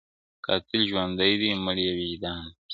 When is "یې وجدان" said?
1.85-2.41